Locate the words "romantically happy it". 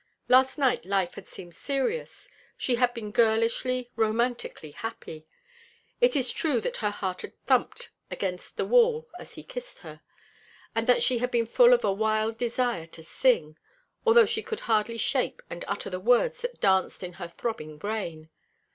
3.95-6.15